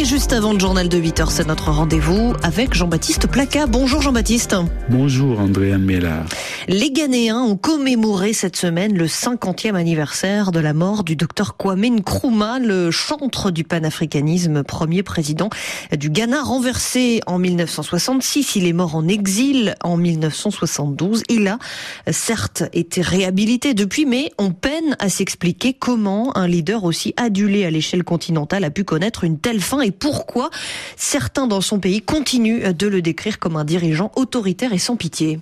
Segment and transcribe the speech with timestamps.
[0.00, 3.66] Et juste avant le journal de 8h, c'est notre rendez-vous avec Jean-Baptiste Placa.
[3.66, 4.56] Bonjour Jean-Baptiste.
[4.88, 6.24] Bonjour Andréane Mélard.
[6.68, 11.84] Les Ghanéens ont commémoré cette semaine le 50e anniversaire de la mort du docteur Kwame
[11.96, 15.50] Nkrumah, le chantre du panafricanisme, premier président
[15.94, 18.56] du Ghana, renversé en 1966.
[18.56, 21.24] Il est mort en exil en 1972.
[21.28, 21.58] Il a
[22.10, 27.70] certes été réhabilité depuis, mais on peine à s'expliquer comment un leader aussi adulé à
[27.70, 30.50] l'échelle continentale a pu connaître une telle fin et pourquoi
[30.96, 35.40] certains dans son pays continuent de le décrire comme un dirigeant autoritaire et sans pitié.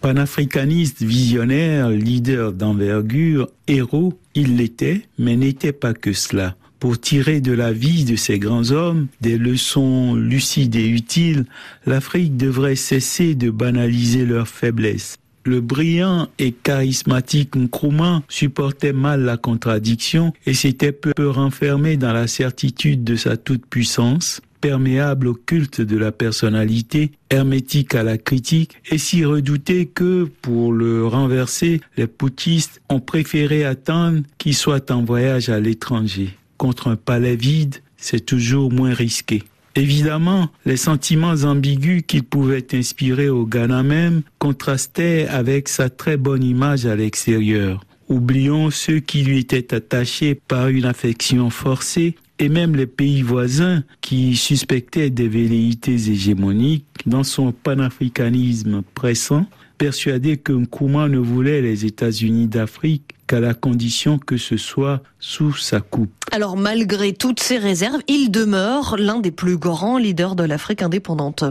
[0.00, 6.56] Panafricaniste, visionnaire, leader d'envergure, héros, il l'était, mais n'était pas que cela.
[6.78, 11.44] Pour tirer de la vie de ces grands hommes des leçons lucides et utiles,
[11.84, 15.18] l'Afrique devrait cesser de banaliser leurs faiblesses.
[15.44, 22.26] Le brillant et charismatique Nkrumah supportait mal la contradiction et s'était peu renfermé dans la
[22.26, 28.98] certitude de sa toute-puissance, perméable au culte de la personnalité, hermétique à la critique, et
[28.98, 35.48] si redouté que, pour le renverser, les poutistes ont préféré attendre qu'il soit en voyage
[35.48, 36.34] à l'étranger.
[36.58, 39.42] Contre un palais vide, c'est toujours moins risqué.
[39.76, 46.42] Évidemment, les sentiments ambigus qu'il pouvait inspirer au Ghana même contrastaient avec sa très bonne
[46.42, 47.84] image à l'extérieur.
[48.08, 53.84] Oublions ceux qui lui étaient attachés par une affection forcée et même les pays voisins
[54.00, 59.46] qui suspectaient des velléités hégémoniques dans son panafricanisme pressant,
[59.78, 65.54] persuadés que Nkrumah ne voulait les États-Unis d'Afrique qu'à la condition que ce soit sous
[65.54, 66.10] sa coupe.
[66.32, 71.44] Alors malgré toutes ces réserves, il demeure l'un des plus grands leaders de l'Afrique indépendante.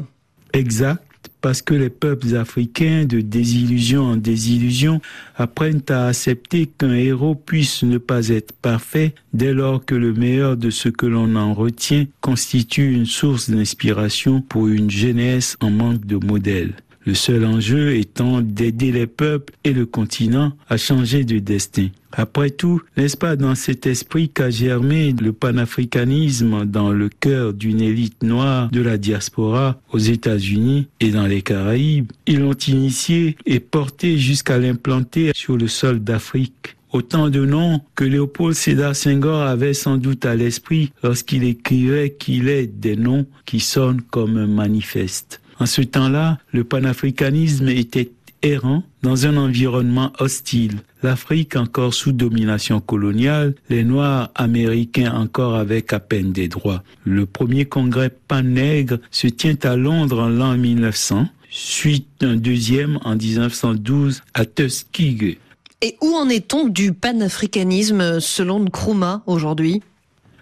[0.51, 1.01] Exact
[1.41, 4.99] parce que les peuples africains, de désillusion en désillusion,
[5.37, 10.57] apprennent à accepter qu'un héros puisse ne pas être parfait dès lors que le meilleur
[10.57, 16.05] de ce que l'on en retient constitue une source d'inspiration pour une jeunesse en manque
[16.05, 16.73] de modèles.
[17.09, 21.87] Le seul enjeu étant d'aider les peuples et le continent à changer de destin.
[22.11, 27.81] Après tout, n'est-ce pas dans cet esprit qu'a germé le panafricanisme dans le cœur d'une
[27.81, 32.11] élite noire de la diaspora aux États-Unis et dans les Caraïbes?
[32.27, 36.75] Ils l'ont initié et porté jusqu'à l'implanter sur le sol d'Afrique.
[36.91, 42.49] Autant de noms que Léopold Sédar Senghor avait sans doute à l'esprit lorsqu'il écrivait qu'il
[42.49, 45.38] est des noms qui sonnent comme un manifeste.
[45.59, 48.11] En ce temps-là, le panafricanisme était
[48.41, 50.79] errant dans un environnement hostile.
[51.03, 56.83] L'Afrique encore sous domination coloniale, les Noirs américains encore avec à peine des droits.
[57.03, 63.15] Le premier congrès pan-nègre se tient à Londres en l'an 1900, suite d'un deuxième en
[63.15, 65.37] 1912 à Tuskegee.
[65.81, 69.81] Et où en est-on du panafricanisme selon Nkrumah aujourd'hui?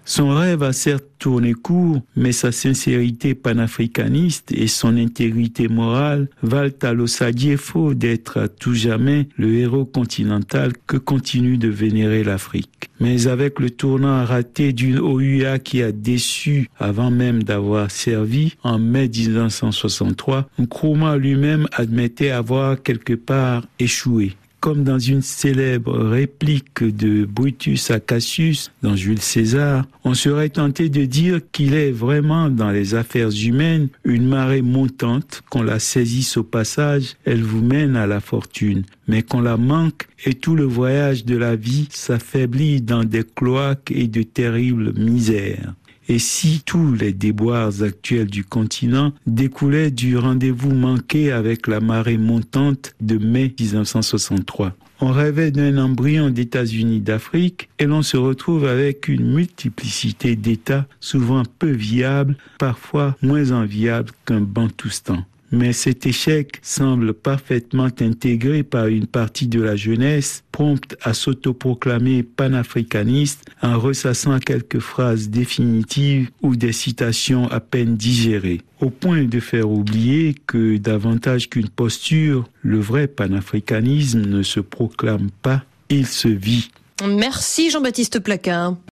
[0.08, 6.72] Son rêve a certes tourné court, mais sa sincérité panafricaniste et son intégrité morale valent
[6.82, 12.90] à l'Osadiefo d'être à tout jamais le héros continental que continue de vénérer l'Afrique.
[13.02, 18.80] Mais avec le tournant raté d'une OUA qui a déçu avant même d'avoir servi, en
[18.80, 27.26] mai 1963, Nkrumah lui-même admettait avoir quelque part échoué comme dans une célèbre réplique de
[27.26, 32.72] Brutus à Cassius dans Jules César, on serait tenté de dire qu'il est vraiment dans
[32.72, 38.08] les affaires humaines une marée montante, qu'on la saisisse au passage, elle vous mène à
[38.08, 43.04] la fortune, mais qu'on la manque et tout le voyage de la vie s'affaiblit dans
[43.04, 45.74] des cloaques et de terribles misères.
[46.10, 52.18] Et si tous les déboires actuels du continent découlaient du rendez-vous manqué avec la marée
[52.18, 59.08] montante de mai 1963 on rêvait d'un embryon d'États-Unis d'Afrique et l'on se retrouve avec
[59.08, 67.14] une multiplicité d'États souvent peu viables, parfois moins enviables qu'un Bantoustan mais cet échec semble
[67.14, 74.80] parfaitement intégré par une partie de la jeunesse prompte à s'autoproclamer panafricaniste en ressassant quelques
[74.80, 81.50] phrases définitives ou des citations à peine digérées, au point de faire oublier que davantage
[81.50, 86.70] qu'une posture, le vrai panafricanisme ne se proclame pas, il se vit.
[87.06, 88.78] Merci Jean-Baptiste Placard.